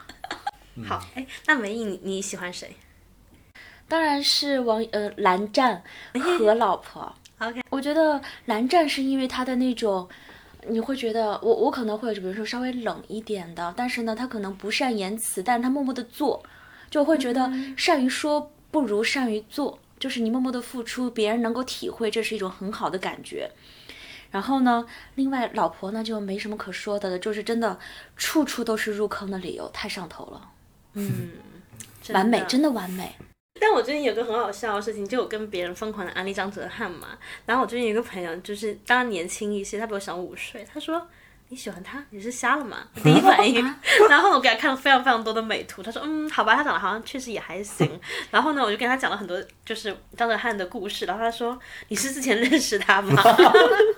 [0.86, 2.76] 好，哎，那文艺你你喜欢谁？
[3.88, 5.82] 当然是王呃蓝湛
[6.14, 7.14] 和老婆。
[7.40, 10.08] OK，我觉得蓝湛是因为他的那种，
[10.68, 16.44] 你会觉得我我可能会比如说稍微冷一点的，但是呢他可能不善言辞，但是他默默的做，
[16.90, 23.50] 就会觉得善于说不如善于做，就是你默默的付出，别人能够体会，这是一种很好的感觉。
[24.30, 24.86] 然后呢，
[25.16, 27.80] 另外老婆呢就没什么可说的了，就是真的
[28.18, 30.52] 处处都是入坑的理由，太上头了。
[30.98, 31.32] 嗯，
[32.14, 33.16] 完美，真的完美。
[33.60, 37.10] 但我最近有个很好笑的事情，就我跟别人疯狂的安利张哲瀚嘛。
[37.46, 41.08] 然后我最近有一个朋友，就是当然年轻一些，他比我小五岁，他说。
[41.50, 42.04] 你喜欢他？
[42.10, 42.80] 你是瞎了吗？
[43.02, 43.64] 第一反应，
[44.10, 47.90] 然后我给他看了非常非常多的美图，他说嗯，好吧，他长得好像确实也还行。
[48.30, 51.58] 然后呢，我就跟他讲了很多就是张哲瀚的故事，然后他说
[51.88, 53.16] 你是之前认识他吗？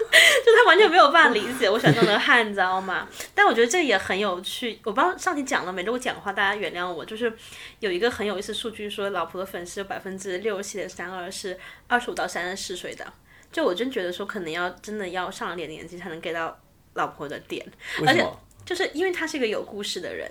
[0.60, 3.08] 就他完全没有办法理解我喜欢张哲瀚，你知道吗？
[3.34, 4.80] 但我觉得这也很有趣。
[4.84, 5.84] 我不知道上期讲了没？
[5.84, 7.06] 如果讲的话，大家原谅我。
[7.06, 7.32] 就是
[7.80, 13.06] 有一个很有意思数据说，老婆的粉丝有百分之六十七点三二是二十五到三十四岁的。
[13.52, 16.60] 就我真觉得说，可能要真的要上了点年纪才能给到。
[16.95, 17.63] 老婆的点，
[18.06, 18.28] 而且
[18.65, 20.30] 就是因为他是一个有故事的人。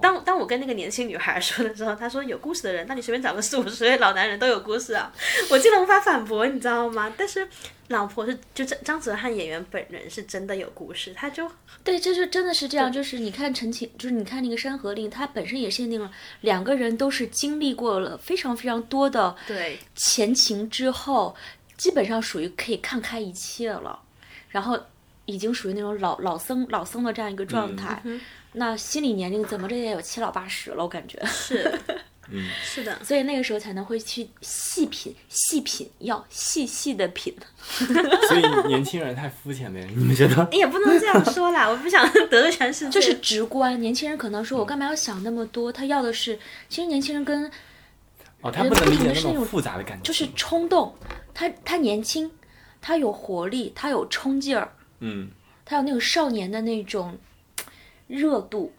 [0.00, 5.12] 当当我跟那个年轻女孩说的时候，她说有故事的人，那你随便找个四五十岁老男人都有故事啊。
[5.50, 7.12] 我竟然无法反驳，你知道吗？
[7.16, 7.48] 但是
[7.88, 11.50] 老婆是就张张哲瀚演员本人是真的有故事，他就
[11.82, 12.92] 对，这就是真的是这样。
[12.92, 16.10] 就是你看陈情，就是你看那个《山河令》，它本身也限定了
[16.42, 21.34] 两个人都是经历过了非常非常多的对前情之后，
[21.76, 23.98] 基本上属于可以看开一切了，
[24.50, 24.78] 然后。
[25.26, 28.02] 已经属于那种老老僧老僧的这样一个状态，
[28.52, 31.72] 那心理年龄怎么着也有七老八十了，我感觉是，
[32.30, 37.34] 嗯，是的，所以那个时候才能会去细品细品，要细细的品。
[38.28, 40.48] 所以年轻人太肤浅了，你们觉得？
[40.52, 42.90] 也不能这样说啦，我不想 得罪全世界。
[42.90, 45.72] 就是直观，年轻人可能说我干嘛要想那么多？
[45.72, 47.50] 他要的是，其实年轻人跟
[48.40, 50.94] 哦，他不能理解那种复杂的感觉，就是冲动。
[51.34, 52.30] 他他年轻，
[52.80, 55.30] 他有活力，他有冲劲儿，嗯，
[55.64, 57.18] 他有那种少年的那种
[58.10, 58.72] 热度，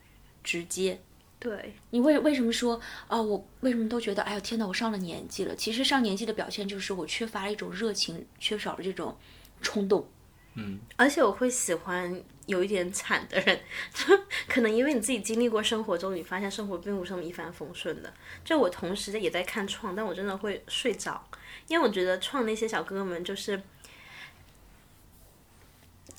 [0.43, 0.99] 直接。
[1.39, 5.55] 对，你为为什么说啊、我为什么都觉得，哎呦天哪，我上了年纪了？
[5.55, 9.17] 其实上年纪的表现就是我缺乏了一种热情，缺少了这种
[9.59, 10.07] 冲动。
[10.53, 13.59] 嗯而且我会喜欢有一点惨的人，
[13.91, 18.13] 就可能因为你自己经历过生活中，你发现生活并不是那么一帆风顺的。
[18.45, 21.25] 就我同时也在看创，但我真的会睡着，
[21.67, 23.63] 因为我觉得创那些小哥哥们就是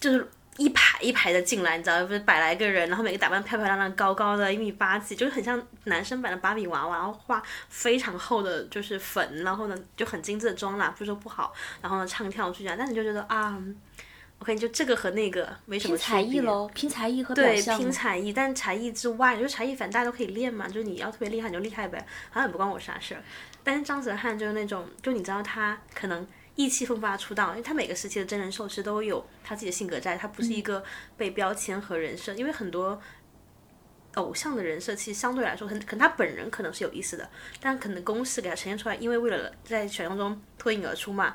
[0.01, 0.29] 就是。
[0.59, 13.59] 一排一排的进来，你知道，不是百来个人，然后每个打扮漂漂亮亮、高高的，一米八几，就是很像男生版的芭比娃娃，然后画非常厚的，就是粉，然后呢就很精致的妆啦，不是说不好，然后呢唱跳去啊，但你就觉得啊
[14.41, 21.99] ，OK，就这个和那个没什么区拼才艺喽，拼才艺和对，拼才艺，但才艺之外，就是才艺，反正大家都可以练嘛，就是你要特别厉害你就厉害呗，
[22.31, 23.23] 好像也不关我啥事儿。
[23.65, 30.83] 但是张哲瀚就是那种，就你知道他可能意气风发出道，因为他每个时期的真人秀其实都有他自己的性格在，他不是一个
[31.17, 33.01] 被标签和人设，因为很多。
[34.17, 37.27] 偶像的人设其实相对来说，很可能他本人可能是有意思的，
[37.62, 41.35] 但可能公式给他呈现出来，因为为了在选秀中脱颖而出嘛，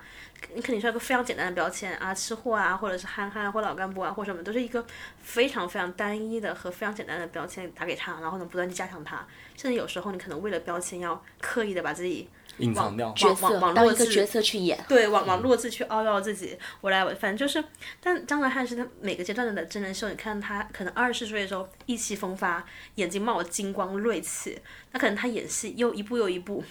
[0.54, 4.86] 你肯定是要一个非常简单的标签啊，吃货啊，或者是憨憨啊，或老干部啊，或什么，都是一个
[5.20, 13.12] 非常非常单一的和非常简单的标签打给他，然后呢不断去加强他，甚至有时候你可能为了标签要刻意的把自己隐藏掉。
[13.14, 14.78] 角色网网络一个角色去演。
[14.88, 17.64] 对网网络自去凹到自己，我来我反正就是，
[18.02, 22.66] 但张哲瀚是他每个阶段的真人秀，你看他可能二十岁的时候意气风发，
[22.96, 24.60] 眼睛冒着金光锐气，
[24.92, 26.64] 那可能他演戏又一步又一步，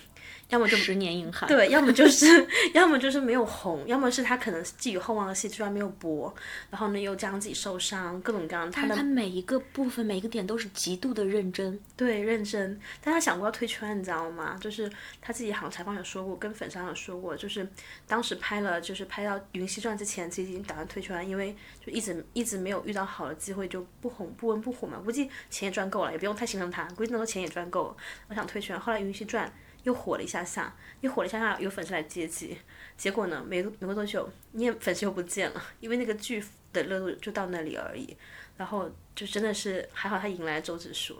[0.48, 1.48] 要么就十年硬汉。
[1.48, 6.32] 对，要么就是 要么就是没有红，要么是他可能寄予厚望的戏居然没有播，
[6.70, 11.78] 然后呢又加上自己受伤，各种各样他的但他每一个部分、每一个点都是极度的认真。
[11.96, 12.78] 对，认真。
[13.02, 14.56] 但他想过要退圈，你知道吗？
[14.60, 17.66] 就是他自己好像采访有说过，跟粉丝好像有说过，就是
[18.06, 21.54] 当时拍了，就是拍到《云汐传》之前，其实已经打算退圈，因为
[21.84, 24.98] 就一直一直没有遇到好的机会，就不红不温不火嘛。
[25.04, 27.96] 估计钱也赚够了，也不用太心疼他，估计那时候钱也赚够了。
[28.28, 29.46] 我想退圈，后来《云汐传》
[29.86, 32.58] 又火了一下下，又火了一下下，有粉丝来接机。
[32.96, 38.16] 结果呢，没没过多久，你也粉丝又不见了，因为那个剧的热度就到那里而已。
[38.56, 41.16] 然后就真的是还好，他迎来了周芷舒。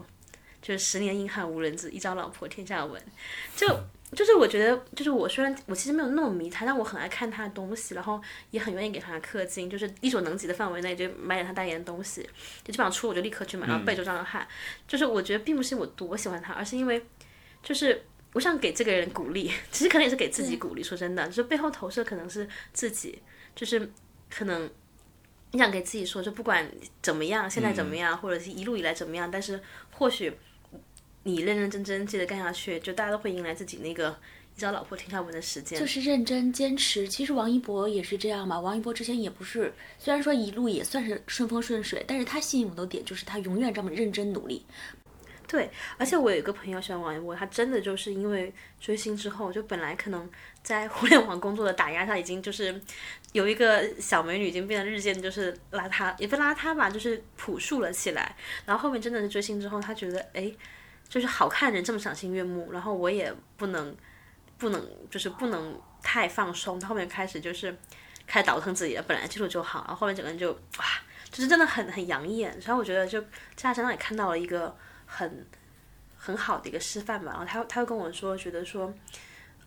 [0.61, 3.00] 就是十年硬汉无人知，一朝老婆天下闻。
[3.55, 3.68] 就
[4.12, 12.22] 就是我觉得，就是我虽然我其实没有那么迷他，但我很爱看他的东西，然后也很愿意给他氪金，就是力所能及的范围内就买点他代言的东西，
[12.64, 14.42] 就基本上出我就立刻去买，然后备注张哲瀚。
[14.88, 17.07] 就是我觉得并不是我多喜欢他，而是因为
[17.62, 20.83] 就是我想给这个人鼓励， 其实可能也是给自己鼓励。
[20.83, 23.21] 说真的，就是背后投射可能是自己，
[23.55, 23.91] 就是
[24.31, 24.71] 可能。
[25.53, 26.69] 你想给自己说，就不管
[27.01, 29.59] 怎么样，现在怎么样，或者是一路以来怎么样，但是
[29.93, 30.31] 或许
[31.23, 34.19] 你认认真真记得干下去，就大家都会迎来自己那个
[34.55, 35.79] 一朝老婆停下闻的时间。
[35.79, 37.09] 就是认真坚持。
[37.09, 38.61] 其实王一博也是这样嘛。
[38.61, 44.67] 王一博之前也不是，虽然说一路也算是顺风顺水，但是他吸引我的点就是他永远这么认真努力。
[45.49, 50.29] 对，而且我有一个朋友喜欢王一博，他真的就是因为追星之后，就本来可能
[50.61, 52.81] 在互联网工作的打压下，已经就是
[53.31, 58.35] 有一个小美女已经变得日渐就是邋遢，也不邋遢吧，就是朴素了起来。
[58.65, 60.53] 然后后面真的是追星之后，他觉得哎，
[61.09, 63.97] 就是好看人这么赏心悦目，然后我也不能
[64.59, 67.73] 不能就是不能太放松，他后面开始就是
[68.27, 70.85] 开始倒腾自己了，本来基础就好，然后后面整个人就哇，
[71.31, 72.51] 就是真的很很养眼。
[72.65, 73.29] 然后我觉得就在
[73.63, 74.77] 他身上也看到了一个。
[75.07, 75.47] 很
[76.16, 78.92] 很好的一个示范吧，然后他他又跟我说，觉得说，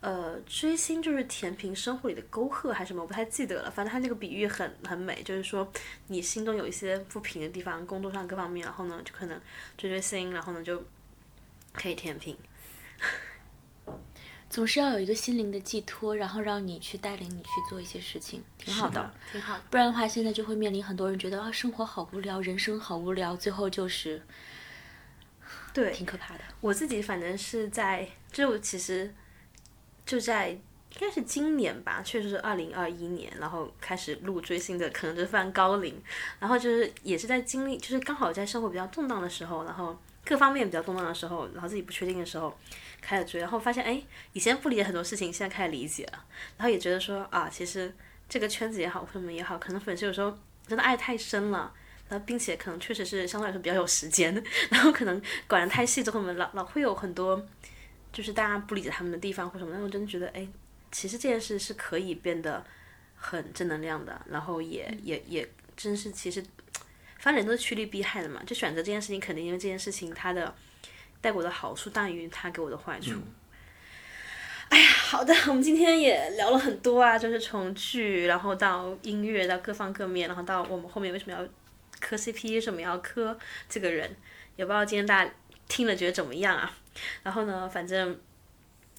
[0.01, 3.71] 呃，追星就是填平生活里的沟壑还是什么，我不太记得了。
[3.71, 5.69] 反正他那个比喻很很美，就是说
[6.07, 9.39] 你心中有一些不平的地方，工作上各方面，然后呢，就可能
[9.77, 10.83] 追追星，然后呢就
[11.73, 12.37] 可以填平。
[14.49, 19.13] 总是要有一个心灵的寄托，然后让你去带领你去做一些事情，挺好的。
[19.31, 19.63] 挺好的。
[19.69, 24.21] 不然的话，现在就会面临很多人觉得啊，生活好无聊，人生好无聊，最后就是。
[25.79, 26.41] 对，挺可怕的。
[26.61, 29.13] 我自己反正是在，就其实
[30.05, 30.61] 就在应
[30.99, 36.01] 该是今年吧，确实是二零二一年，然后开始录追星的，可能就是非常高龄，
[36.39, 42.57] 然后就是也是在经历，就是刚好在生活比较动荡的时候，然后各方面比较动荡的时候，然后自己不确定的时候
[42.99, 44.01] 开始追，然后发现哎，
[44.33, 46.25] 以前不理解很多事情，现在开始理解了，
[46.57, 47.93] 然后也觉得说啊，其实
[48.27, 51.73] 这个圈子也好，或什么也好，可能粉丝有时候真的爱太深了。
[52.09, 57.41] 然后，并且可能确实是相对来说比较有时间，然后可能管得太细之后，我们老老会有很多，
[58.11, 59.71] 就是大家不理解他们的地方或什么。
[59.71, 60.47] 但我真的觉得，哎，
[60.91, 62.65] 其实这件事是可以变得
[63.15, 65.47] 很正能量的，然后也也也
[65.77, 66.43] 真是其实，
[67.19, 68.41] 反正人都是趋利避害的嘛。
[68.45, 70.53] 就选择这件事情，肯定因为这件事情它的
[71.21, 73.13] 带给我的好处大于它给我的坏处。
[74.69, 81.47] 哎呀，好的，我们今天也聊了很多啊，就是从剧，然后到音乐，到各方各面，然后到我们后面为什么要
[81.99, 83.37] 磕 CP，什么要磕
[83.67, 84.15] 这个人，
[84.55, 85.31] 也不知道今天大家
[85.67, 86.71] 听了觉得怎么样啊？
[87.23, 88.19] 然后呢，反正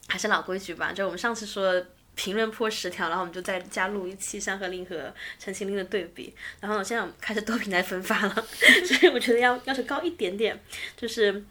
[0.09, 1.85] 还是老规矩吧，就我们上次说
[2.15, 4.97] 评论破十条，然后我们就再加录一期《山河令》和
[5.39, 6.35] 《陈情令》的对比。
[6.61, 8.35] 然后呢，现在我们开始多平台分发了，
[8.85, 10.59] 所以我觉得要要求高一点点，
[10.97, 11.45] 就是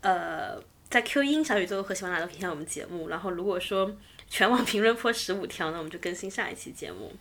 [0.00, 0.62] 呃。
[0.90, 3.08] 在 Q 音小宇宙和喜马拉雅都可以听我们节目。
[3.08, 3.92] 然后如果说
[4.34, 7.12] 全网评论破十五条呢，我们就更新下一期节目。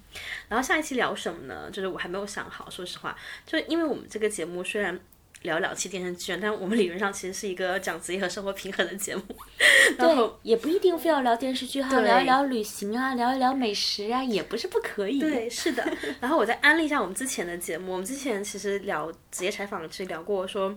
[0.49, 1.70] 然后下一期聊什么呢？
[1.72, 4.99] 就是我还没有想好，说实话，就因为我们这个节目虽然
[5.43, 9.22] 聊两期电视剧，但我们理论上其实是一个讲职业和生活平衡的节目。
[9.95, 15.20] 对，也不一定非要聊电视剧哈，聊一聊旅行啊，聊一聊美食啊，也不是不可以。
[15.20, 15.88] 对，是的。
[16.20, 20.76] 然后我再安利一下我们之前的节目，我们之前其实聊职业采访，其实聊过说。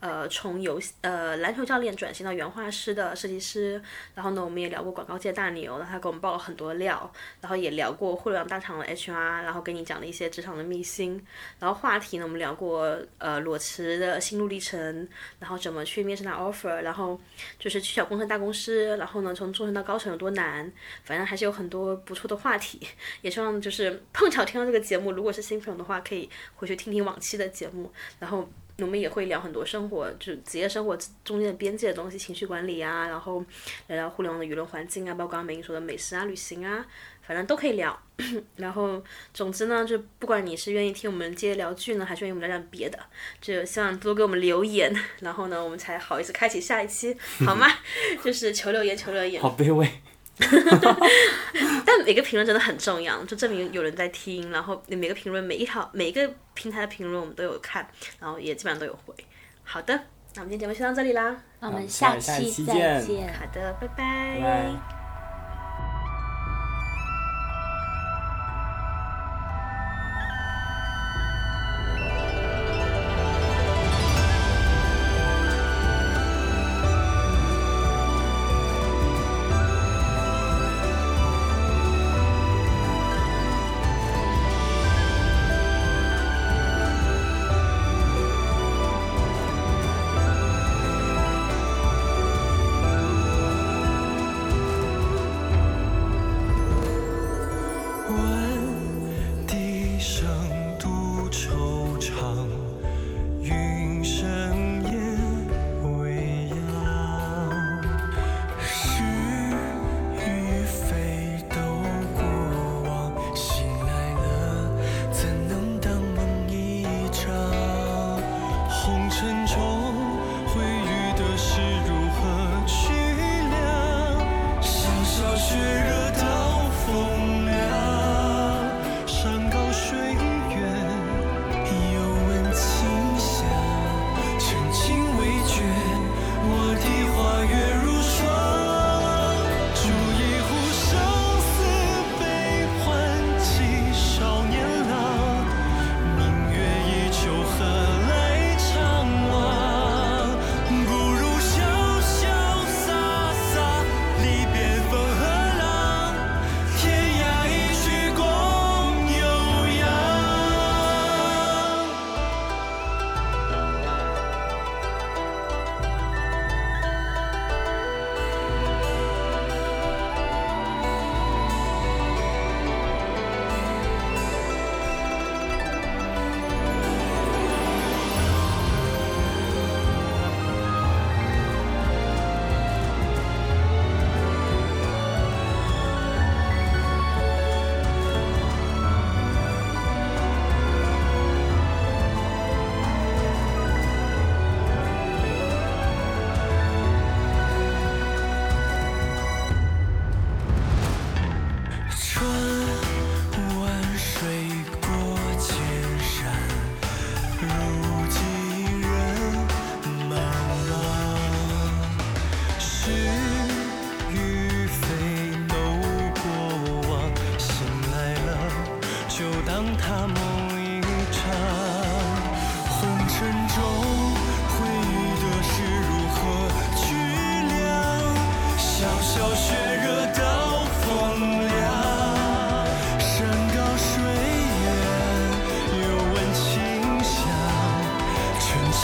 [0.00, 3.82] 呃，从游戏呃篮球教练转型到原画师的设计师，
[4.14, 11.20] 然后呢，我们也聊过广告界大牛，然后他给我们爆了很多料，然后也聊过互联网大厂的 HR，然后给你讲了一些职场的秘辛，
[11.58, 15.08] 然后话题呢，我们聊过呃裸辞的心路历程，
[15.40, 17.20] 然后怎么去面试拿 offer，然后
[17.58, 20.70] 就是去小公司大公司，然后呢从中层到高层有多难，
[21.02, 22.80] 反正还是有很多不错的话题，
[23.22, 28.48] 也希望就是碰巧听到这个节目，如果是新朋友的话，可以回去听听往期的节目，然后。
[28.80, 33.44] 我们也会聊很多生活，就职业生活中间的边界的东西，情绪管理啊，然后
[33.88, 36.86] 聊聊互联网的舆论环境啊，包括刚刚美英说的美食啊、旅行啊，
[37.26, 38.00] 反正都可以聊。
[38.54, 39.02] 然后，
[39.34, 42.96] 总之呢，就不管你是愿意听我们接着聊剧呢，还是愿意我们聊点别的，
[43.40, 47.66] 就希望多给我们留言，然后呢，我们才好意思开启下一期，好吗？
[48.22, 49.42] 就是求留言，求留言。
[49.42, 49.88] 好卑微。
[51.84, 54.50] 但每个评论真的很重要，就证明有人在听。
[54.50, 57.88] 然后每个评论，每一条每一个平台的评论我们都有看，
[58.20, 59.14] 然后也基本上都有回。
[59.64, 59.94] 好的，
[60.34, 63.32] 那我们今天节目就到这里啦，那我们下期再见。
[63.34, 64.97] 好的，拜拜。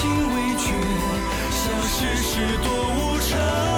[0.05, 0.69] 心未觉，
[1.51, 3.74] 笑世事多无常。